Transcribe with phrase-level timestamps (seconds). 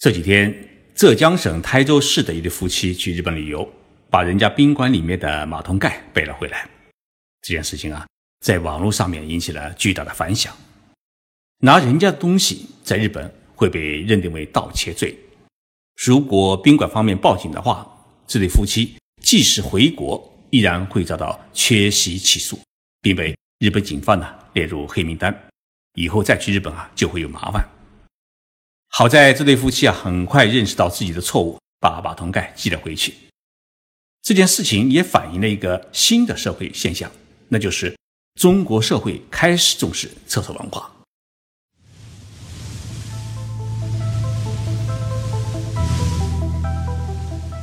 [0.00, 0.54] 这几天，
[0.94, 3.68] 浙江省台州市的一对夫妻去日本旅游，
[4.08, 6.70] 把人家宾馆里面的马桶盖背了回来。
[7.42, 8.06] 这件事情啊，
[8.38, 10.56] 在网络上面引起了巨大的反响。
[11.62, 15.18] 拿人家的东西在日本会被认定为盗窃罪。
[16.00, 17.84] 如果宾馆方面报警的话，
[18.24, 22.56] 这对夫妻即使回国，依然会遭到缺席起诉，
[23.02, 25.36] 并被日本警方呢列入黑名单。
[25.94, 27.68] 以后再去日本啊，就会有麻烦。
[28.98, 33.14] 好在这对夫妻啊，很快认识到自己的错误，把马桶盖寄了回去。
[34.22, 37.08] 这件事情也反映了一个新的社会现象，
[37.46, 37.96] 那就是
[38.34, 40.90] 中国社会开始重视厕所文化。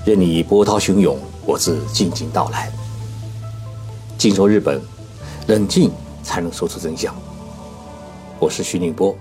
[0.06, 2.72] 任你波涛汹涌，我自静静到来。
[4.18, 4.82] 静说日本，
[5.50, 5.92] 冷静
[6.24, 7.14] 才能说出真相。
[8.40, 9.14] 我是徐宁波，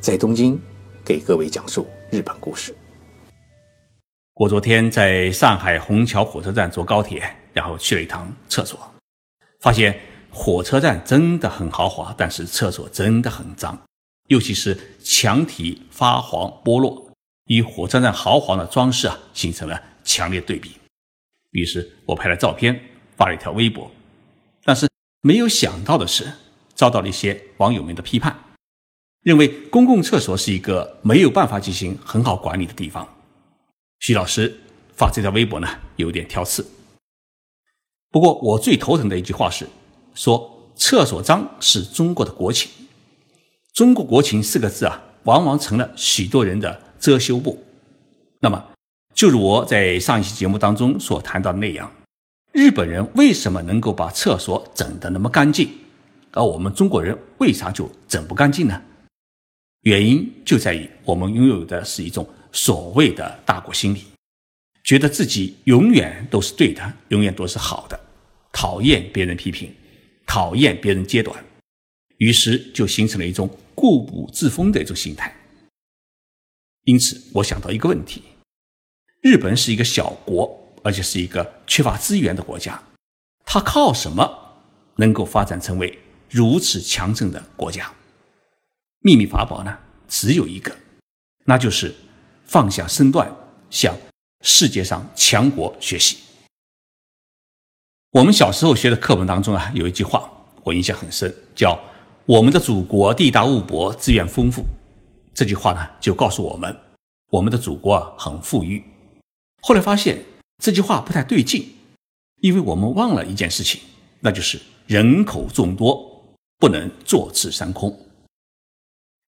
[0.00, 0.60] 在东京。
[1.08, 2.76] 给各位讲述日本故事。
[4.34, 8.78] 我昨天在上海虹桥火车站坐高铁，然后去了一趟厕所，
[9.60, 9.98] 发现
[10.30, 13.80] 火车站真的很豪华，但是厕所真的很脏，
[14.26, 17.10] 尤其是墙体发黄剥落，
[17.46, 20.76] 与火车站豪华的装饰啊形成了强烈对比。
[21.52, 22.78] 于是我拍了照片
[23.16, 23.90] 发了一条微博，
[24.62, 24.86] 但是
[25.22, 26.30] 没有想到的是，
[26.74, 28.38] 遭到了一些网友们的批判。
[29.28, 33.06] 认为公共厕所是一个没有办法进行很好管理的地方。
[34.00, 34.58] 徐老师
[34.96, 36.66] 发这条微博呢，有点挑刺。
[38.10, 39.68] 不过我最头疼的一句话是，
[40.14, 42.70] 说厕所脏是中国的国情。
[43.74, 47.62] 中国国情四个字啊，往往成了许多人的遮羞布。
[48.40, 48.64] 那么，
[49.14, 51.92] 就如我在上一期节目当中所谈到的那样，
[52.52, 55.68] 日本人为什么能够把厕所整得那么干净，
[56.32, 58.80] 而我们中国人为啥就整不干净呢？
[59.88, 64.04] 原因就在于我们拥有的是一种所谓的大国心理，
[64.84, 67.98] 觉得自己永远都是对的，永远都是好的，
[68.52, 69.74] 讨厌别人批评，
[70.26, 71.42] 讨厌别人揭短，
[72.18, 75.34] 于是就形成了一种固步自封的一种心态。
[76.84, 78.22] 因此，我想到一个问题：
[79.22, 82.82] 日本是一个小国，而且是一个缺乏资源的国家，
[83.46, 84.62] 它靠什么
[84.96, 85.98] 能够发展成为
[86.28, 87.90] 如此强盛的国家？
[89.00, 90.74] 秘密法宝呢，只有一个，
[91.44, 91.94] 那就是
[92.44, 93.30] 放下身段，
[93.70, 93.94] 向
[94.40, 96.16] 世界上强国学习。
[98.12, 100.28] 我们小时候学的课本当中啊，有一句话
[100.64, 101.78] 我印象很深，叫
[102.24, 104.64] “我们的祖国地大物博，资源丰富”。
[105.34, 106.74] 这句话呢，就告诉我们，
[107.30, 108.82] 我们的祖国啊很富裕。
[109.60, 110.24] 后来发现
[110.62, 111.76] 这句话不太对劲，
[112.40, 113.80] 因为我们忘了一件事情，
[114.20, 116.24] 那就是人口众多，
[116.58, 118.07] 不能坐吃山空。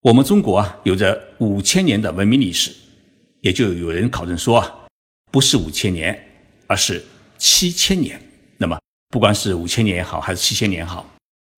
[0.02, 2.74] 我们中国啊，有着五千年的文明历史，
[3.42, 4.74] 也就有人考证说啊，
[5.30, 6.18] 不是五千年，
[6.66, 7.04] 而是
[7.36, 8.18] 七千年。
[8.56, 11.04] 那么，不管是五千年也好，还是七千年好，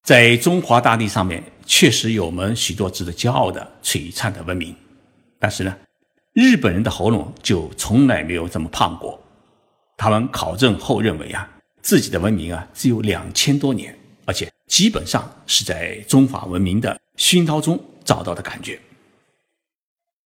[0.02, 4.74] 在中华大地上面，确实有我们许多值得骄傲的璀璨的文明。
[5.38, 5.76] 但是呢，
[6.32, 9.22] 日本人的喉咙就从来没有这么胖过。
[9.96, 11.48] 他们考证后认为啊，
[11.80, 17.78] 自己的文明啊只有两千多年，而且基本上是在中华文明的熏陶中。
[18.12, 18.78] 找到的感觉。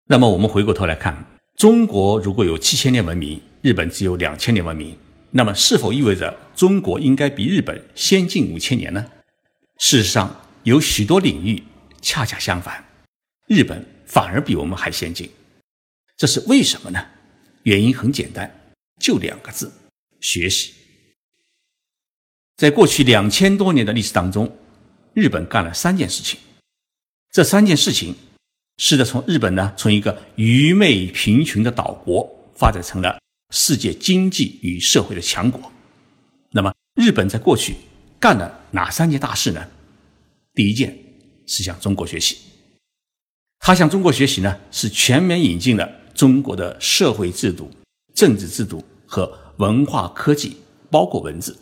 [0.04, 1.16] 那么我们回过头来看，
[1.56, 4.94] 中国如果有七千年文明，日本只有两千年文明，
[5.30, 9.02] 那么是否意味着中国应该比日本先进五千年呢？
[9.78, 11.62] 事实上，有许多领域
[12.02, 12.84] 恰恰相反，
[13.46, 15.30] 日本反而比我们还先进。
[16.18, 17.02] 这是为什么呢？
[17.62, 19.72] 原因很简单，就两个字：
[20.20, 20.74] 学习。
[22.58, 24.54] 在过去两千多年的历史当中，
[25.14, 26.38] 日本干了三件事情。
[27.32, 28.16] 这三件事情，
[28.78, 33.20] 使得从日本呢，从一个愚昧贫穷的岛国，发展成了
[33.50, 35.70] 世界经济与社会的强国。
[36.50, 37.76] 那么，日本在过去
[38.18, 39.64] 干了哪三件大事呢？
[40.54, 40.98] 第一件
[41.46, 42.36] 是向中国学习。
[43.60, 47.70] 他向中国学习呢，是全面引进了中国的社会制度、
[48.12, 50.56] 政治制度和文化科技，
[50.90, 51.56] 包括文字。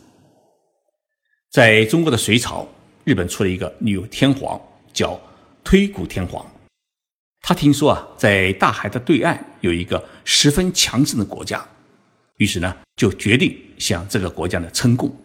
[1.51, 2.67] 在中国的隋朝，
[3.03, 4.59] 日本出了一个女天皇，
[4.91, 5.19] 叫。
[5.63, 6.45] 推古天皇，
[7.41, 11.63] 他听说啊，在大海的对岸有一个十分强盛的国家，
[12.37, 15.15] 于是呢，就决定向这个国家呢称贡，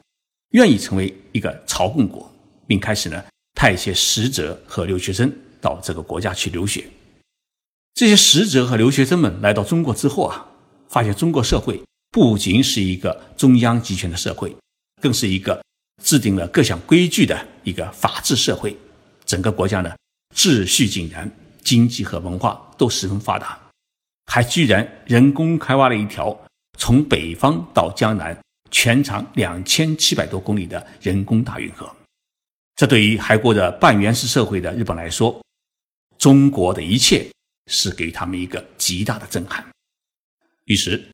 [0.50, 2.30] 愿意成为一个朝贡国，
[2.66, 6.84] 并开始呢派一些使者和留学生到这个国家去留学。
[7.94, 10.46] 这些使者和留学生们来到中国之后啊，
[10.88, 11.80] 发现中国社会
[12.10, 14.54] 不仅是一个中央集权的社会，
[15.00, 15.64] 更是一个
[16.02, 18.76] 制定了各项规矩的一个法治社会，
[19.24, 19.94] 整个国家呢。
[20.34, 21.30] 秩序井然，
[21.62, 23.58] 经济和文化都十分发达，
[24.26, 26.38] 还居然人工开挖了一条
[26.76, 28.36] 从北方到江南
[28.70, 31.90] 全长两千七百多公里的人工大运河。
[32.74, 35.40] 这对于还过着半原始社会的日本来说，
[36.18, 37.30] 中国的一切
[37.70, 39.64] 是给他们一个极大的震撼。
[40.64, 41.10] 于是，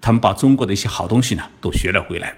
[0.00, 2.34] 他们把中国的一些好东西呢都学了回来。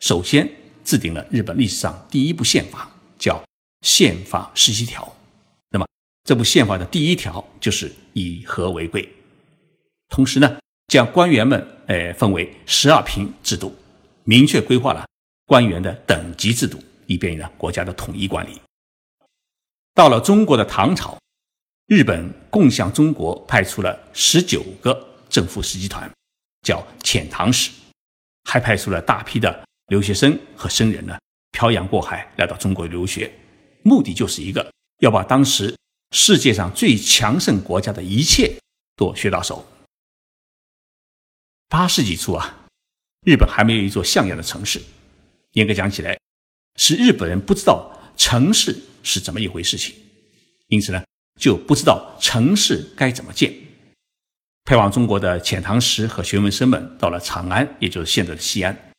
[0.00, 0.50] 首先
[0.84, 3.36] 制定了日本历史上第一部宪法，叫
[3.82, 5.04] 《宪法十七条》。
[6.28, 9.08] 这部宪法的第一条就是以和为贵。
[10.10, 10.58] 同时呢，
[10.88, 13.74] 将官员们呃分为十二品制度，
[14.24, 15.06] 明确规划了
[15.46, 16.78] 官员的等级制度。
[17.06, 18.60] 以便于呢国家的统一管理。
[19.94, 21.18] 到了中国的唐朝，
[21.86, 26.10] 日本共向中国派出了十九个政府使集团，
[26.60, 27.70] 叫遣唐使，
[28.44, 31.16] 还派出了大批的留学生和僧人呢
[31.52, 33.32] 漂洋过海来到中国留学，
[33.82, 35.74] 目的就是一个要把当时
[36.10, 38.56] 世界上最强盛国家的一切
[38.96, 39.66] 都学到手。
[41.68, 42.66] 八世纪初啊，
[43.26, 44.80] 日本还没有一座像样的城市，
[45.52, 46.18] 严格讲起来。
[46.76, 49.94] 是日本人不知道城市是怎么一回事情，
[50.68, 51.04] 因此呢，
[51.38, 53.52] 就不知道城市该怎么建。
[54.64, 58.92] 派往中国的遣唐使和学问生们到了长安，也就是现在的西安，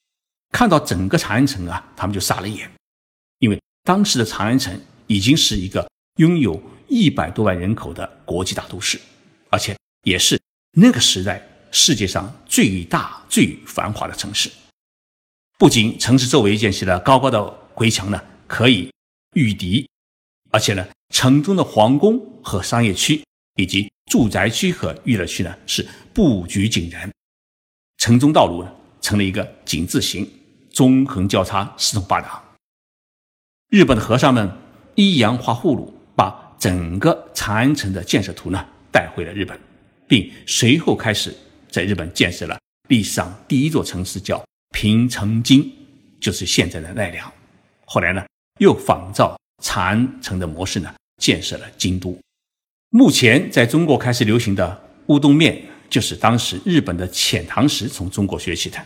[0.52, 2.70] 看到整个长安城啊，他们就傻了眼，
[3.38, 5.90] 因为当时的长安城已经是一个
[6.20, 8.98] 拥有一百多万人口的国际大都市，
[9.50, 10.40] 而且也是
[10.78, 14.50] 那个时代世界上最大最繁华的城市。
[15.58, 17.60] 不仅城市周围建起了高高的。
[17.80, 18.92] 围墙呢可以
[19.36, 19.90] 御敌，
[20.52, 23.24] 而且呢，城中的皇宫和商业区
[23.56, 27.10] 以及住宅区和娱乐区呢是布局井然，
[27.96, 30.30] 城中道路呢成了一个井字形，
[30.72, 32.44] 纵横交叉，四通八达。
[33.70, 34.52] 日本的和尚们
[34.96, 35.94] 依洋画葫芦，
[36.60, 39.58] 整个长安城的建设图呢带回了日本，
[40.08, 41.34] 并随后开始
[41.72, 42.60] 在日本建设了
[42.90, 45.72] 历史上第一座城市，叫平城京，
[46.20, 47.32] 就是现在的奈良。
[47.86, 48.24] 后来呢，
[48.60, 52.18] 又仿照长安城的模式呢，建设了京都。
[52.90, 58.78] 目前在中国开始流行的乌冬面，就是当时日本的遣唐使从中国学起的。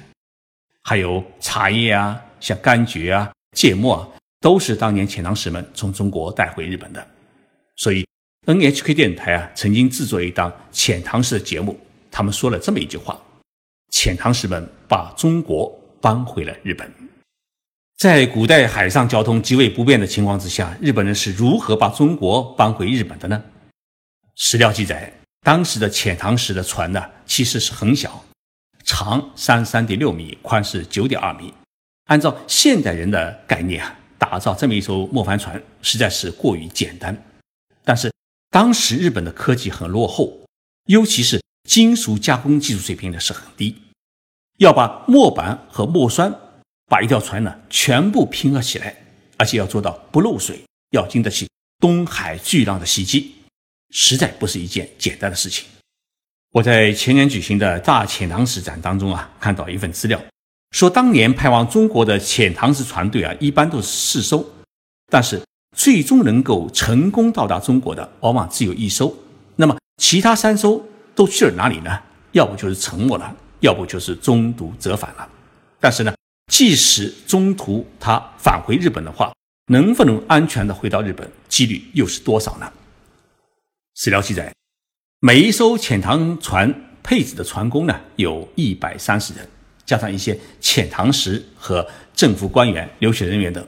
[0.84, 4.08] 还有茶叶啊，像柑橘啊、芥末啊，
[4.42, 7.08] 都是当年遣唐使们从中国带回日本的。
[7.84, 8.08] 所以
[8.46, 11.78] ，NHK 电台啊，曾经制作一档遣唐使的节目，
[12.10, 13.22] 他们说了这么一句话：
[13.92, 15.70] 遣唐使们把中国
[16.00, 16.90] 搬回了日本。
[17.98, 23.44] 在古代海上交通极为不便的情况之下，日本人是如何把中国搬回日本的呢？
[24.38, 28.24] 史料记载，当时的遣唐使的船呢，其实是很小，
[28.86, 31.54] 长三三点六米，宽是九点二米。
[32.06, 37.22] 按照现代人的概念啊，打造这么一艘木帆船实在是过于简单。
[38.54, 40.46] 当时日本的科技很落后，
[40.86, 43.76] 尤其是金属加工技术水平呢是很低，
[44.60, 46.40] 要把木板和木栓。
[46.86, 48.96] 把一条船呢全部拼合起来，
[49.38, 50.62] 而且要做到不漏水，
[50.92, 53.34] 要经得起东海巨浪的袭击，
[53.90, 55.66] 实在不是一件简单的事情。
[56.52, 60.24] 我在前年举行的大遣唐使展当中啊，看到一份资料，
[60.70, 64.46] 说当年派往中国的遣唐使船队啊，一般都是四艘，
[65.08, 65.42] 但是
[65.74, 69.14] 最终能够成功到达中国的，往往只有一艘。
[69.56, 70.84] 那么其他三艘
[71.16, 72.00] 都去了哪里呢？
[72.32, 75.30] 要不就是沉没了，要不就是中途折返了。
[75.80, 76.14] 但是呢？
[76.52, 79.34] 即使中途他返回日本的话，
[79.68, 82.72] 能不能安全的回到日本，几率又是多少呢？
[83.96, 84.54] 史料记载，
[85.22, 89.48] 每一艘遣唐船配置的船工呢，有一百三十人，
[89.86, 93.66] 加上一些遣唐使和政府官员、留学人员等，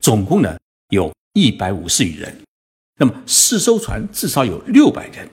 [0.00, 0.56] 总共呢
[0.90, 2.42] 有一百五十余人。
[2.98, 5.28] 那么四艘船至少有六百人，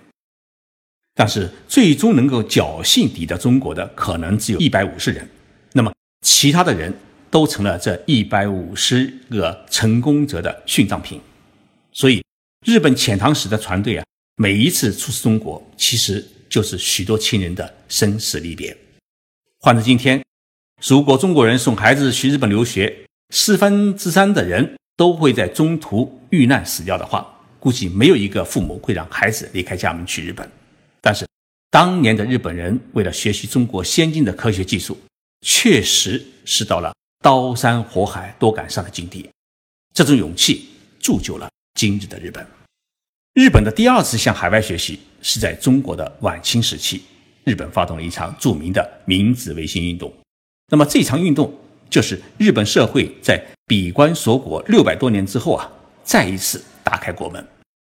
[1.13, 5.27] 但是最终能够侥幸抵达中国的，可能只有一百五十人。
[5.73, 5.91] 那么。
[6.21, 6.91] 其他的人
[7.29, 11.21] 都成了这一百五十个成功者的殉葬品，
[11.91, 12.23] 所以
[12.65, 14.03] 日本遣唐使的船队啊，
[14.37, 18.75] 每一次出使中国，其实就是许多亲人的生死离别。
[19.59, 20.23] 换到今天，
[20.81, 27.27] 如果中国人送孩子去日本留学，四分之三的人都会在中途遇难死掉的话，
[27.59, 30.49] 估计没有一个父母会让孩子离开家门去日本。
[31.01, 31.27] 但是，
[31.69, 34.97] 当年的日本人为了学习中国先进的科学技术。
[35.47, 39.29] 确实是到了刀山火海多赶上的境地，
[39.93, 42.43] 这种勇气铸就了今日的日本。
[43.35, 47.03] 日本的第二次向海外学习是在中国的晚清时期，
[47.43, 50.11] 日本发动了一场著名的明治维新运动。
[50.71, 51.53] 那么这场运动
[51.89, 55.71] 就是日本社会在闭关锁国六百多年之后啊，
[56.03, 57.45] 再一次打开国门，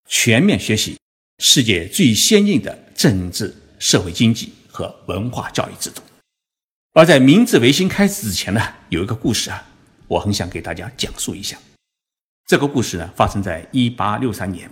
[0.08, 0.98] 全面学习
[1.40, 6.02] 世界最先进的政治、社会经济和文化教育制度。
[6.94, 9.66] 而在明治维新开始之前呢，有一个故事啊，
[10.08, 11.58] 我很想给大家讲述一下。
[12.48, 14.70] 这个故事呢，发生在一八六三年，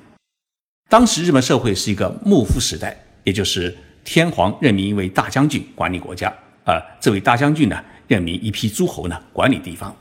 [0.89, 6.27] 当时日本社会是一个幕府时代，也就是天皇任命一位大将军管理国家，
[6.65, 9.95] 啊，这位大将军呢，任命一批诸侯呢管理地方。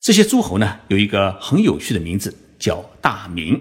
[0.00, 3.60] 这些诸侯呢，有一个很有趣的名字，叫大名，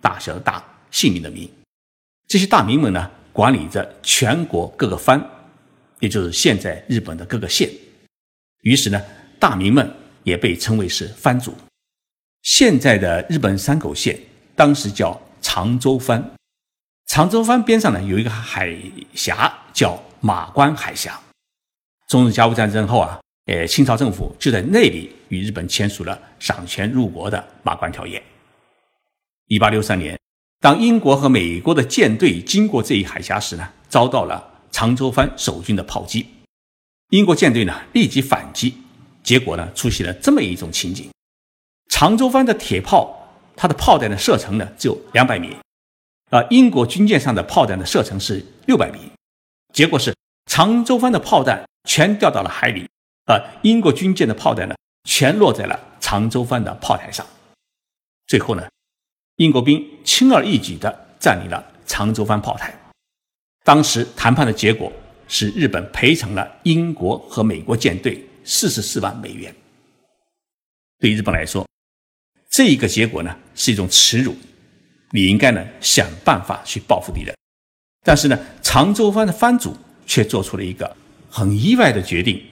[0.00, 1.48] 大小的大，姓名的名。
[2.26, 5.24] 这些大名们呢，管理着全国各个藩。
[6.00, 7.70] 也就是现在日本的各个县，
[8.62, 9.00] 于是呢，
[9.38, 9.88] 大名们
[10.22, 11.54] 也被称为是藩主。
[12.42, 14.18] 现在的日本山口县
[14.54, 16.34] 当时叫长州藩，
[17.06, 18.76] 长州藩边上呢有一个海
[19.14, 21.18] 峡叫马关海峡。
[22.14, 28.22] 中日甲午战争后啊，呃，清朝政府就在那里与日本签署了赏权入国的马关条约。
[29.48, 30.16] 一八六三年，
[30.60, 34.52] 当英国和美国的舰队经过这一海峡时呢，遭到了。
[34.70, 36.24] 长州藩守军的炮击，
[37.10, 38.74] 英国舰队呢立即反击，
[39.24, 41.10] 结果呢出现了这么一种情景：
[41.90, 45.56] 长州藩的铁炮，它的炮弹的射程呢只有两百米，
[46.30, 49.00] 啊，英国军舰上的炮弹的射程是六百米，
[49.72, 50.14] 结果是
[50.46, 52.88] 长州藩的炮弹全掉到了海里，
[53.26, 54.74] 啊，英国军舰的炮弹呢
[55.04, 57.26] 全落在了长州藩的炮台上，
[58.26, 58.68] 最后呢，
[59.36, 62.74] 英国兵轻而易举地占领了长州藩炮台。
[63.64, 64.92] 当时谈判的结果
[65.26, 69.54] 是日本赔偿了英国和美国舰队四十四万美元。
[70.98, 71.66] 对日本来说，
[72.50, 74.36] 这一个结果呢是一种耻辱，
[75.10, 77.34] 你应该呢想办法去报复敌人。
[78.02, 79.74] 但是呢，长州藩的藩主
[80.06, 80.96] 却做出了一个
[81.30, 82.42] 很意外的决定，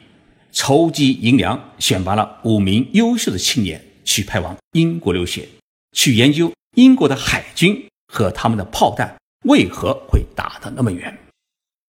[0.52, 5.48] 筹集银两，选拔了五名优秀的青年去派往英国留学，
[5.92, 9.16] 去研究英国的海军和他们的炮弹。
[9.44, 11.18] 为何会打得那么远？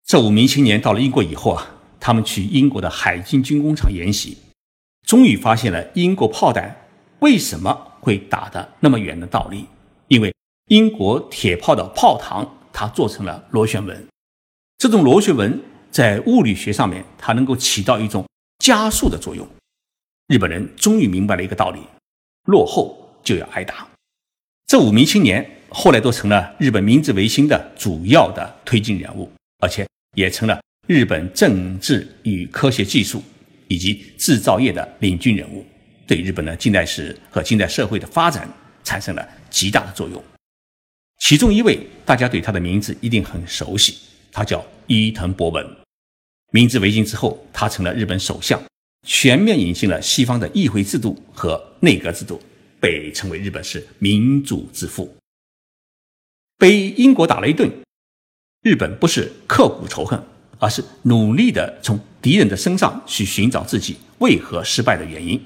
[0.05, 4.37] 这五名青年到了英国以后啊，他们去英国的海军军工厂研习，
[5.07, 6.89] 终于发现了英国炮弹
[7.21, 9.65] 为什么会打得那么远的道理。
[10.09, 10.35] 因为
[10.67, 14.07] 英国铁炮的炮膛它做成了螺旋纹，
[14.79, 18.25] 这种螺旋纹在物理学上面它能够起到一种
[18.59, 19.47] 加速的作用。
[20.29, 21.81] 日本人终于明白了一个道理：
[22.47, 23.89] 落后就要挨打。
[24.67, 25.53] 这五名青年。
[25.69, 33.21] 后来都成了日本明治维新的主要的推进人物，而且也成了日本政治与科学技术
[33.67, 35.67] 以及制造业的领军人物，
[36.07, 38.49] 对日本的近代史和近代社会的发展
[38.85, 40.23] 产生了极大的作用。
[41.19, 43.99] 其中一位大家对他的名字一定很熟悉，
[44.37, 45.67] 他叫伊藤博文。
[46.53, 48.63] 明治维新之后，他成了日本首相，
[49.07, 52.39] 全面引进了西方的议会制度和内阁制度，
[52.79, 55.17] 被称为日本是民主之父。
[56.59, 57.73] 被英国打了一顿，
[58.61, 60.23] 日本不是刻骨仇恨，
[60.59, 65.43] 而是努力的从敌人的身上去寻找自己为何失败的原因，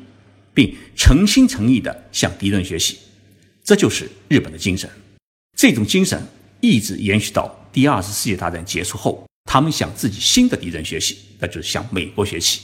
[0.52, 2.98] 并诚心诚意的向敌人学习。
[3.62, 4.90] 这就是日本的精神。
[5.56, 6.20] 这种精神
[6.60, 12.62] 一直延续到第二次世界大战结束后，他们向自己新的敌人学习，那就是向美国学习，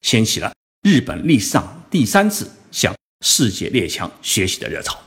[0.00, 4.98] 掀起了日本历史上第三次向世界列强学习的热潮。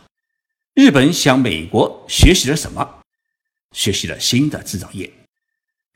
[0.76, 3.00] 日本向美国学习了什么？
[3.76, 5.12] 学习了新的制造业。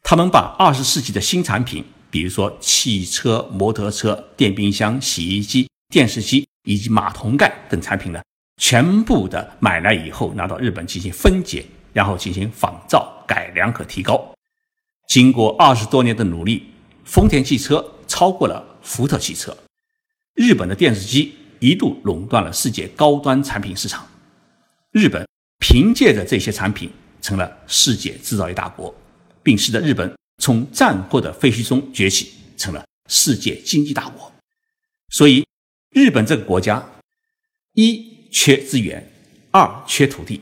[0.02, 8.22] 他们把二十世纪的新产品，比如说汽车、摩托车、电冰箱、洗衣机、电视机以及马桶盖等产品呢，
[8.58, 14.32] 全部的买来以后拿到日本进行分解，然后进行仿造、改良和提高。
[15.08, 16.72] 经过二十多年的努力，
[17.04, 19.58] 丰田汽车超过了福特汽车。
[20.36, 24.08] 日本的电视机一度垄断了世界高端产品市场。
[24.92, 25.28] 日本
[25.60, 28.94] 凭借着这些产品成了世界制造业大国，
[29.42, 34.32] 并使得日本从战后的废墟中崛起，成了世界经济大国。
[35.10, 35.44] 所以，
[35.90, 36.88] 日本这个国家
[37.74, 39.12] 一缺资源，
[39.50, 40.40] 二缺土地，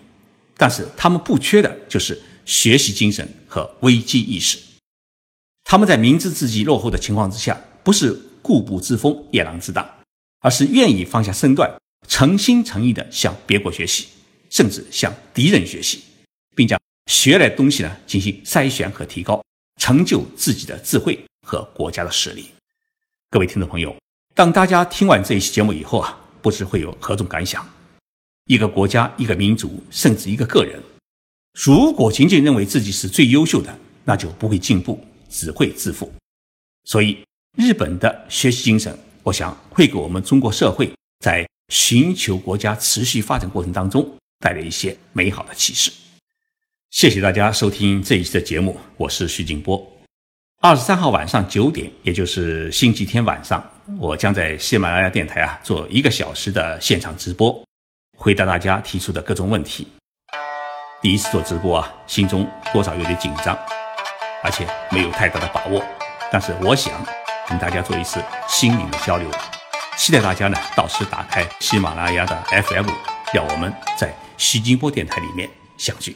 [0.58, 2.22] 但是他们不缺的就是
[2.52, 4.60] 学习精神和危机意识。
[5.64, 10.00] 他们在明知自己落后的情况之下，不是固步自封、夜郎自大，
[10.42, 11.74] 而是愿意放下身段，
[12.10, 14.08] 诚心诚意地向别国学习。
[14.50, 16.04] 甚至向敌人学习，
[16.54, 16.78] 并将
[17.10, 19.42] 学来的东西呢进行筛选和提高，
[19.80, 21.18] 成就自己的智慧
[21.48, 22.48] 和国家的实力。
[23.30, 23.96] 各位听众朋友，
[24.36, 27.66] 当大家听完这一期节目以后啊，不知会有何种感想？
[28.44, 30.84] 一个国家、一个民族，甚至一个个人，
[31.54, 36.12] 如果仅仅认为自己是最优秀的，那就不会进步，只会自负。
[36.86, 37.18] 所以，
[37.58, 44.10] 日本的学习精神，我想会给我们中国社会在寻求国家持续发展过程当中。
[44.44, 45.92] 带来一些美好的启示。
[46.90, 49.80] 谢谢大家收听这一期的节目，我是徐静波。
[50.62, 53.64] 二十三号晚上九点，也就是星期天晚上，
[54.00, 57.64] 我将在喜马拉雅电台啊做一个小时的现场直播，
[58.18, 59.86] 回答大家提出的各种问题。
[61.02, 63.58] 第一次做直播啊，心中多少有点紧张，
[64.44, 65.84] 而且没有太大的把握。
[66.32, 66.94] 但是我想
[67.48, 69.28] 跟大家做一次心灵的交流，
[69.98, 72.88] 期待大家呢到时打开喜马拉雅的 FM，
[73.34, 76.16] 让我们在西金波电台里面相聚。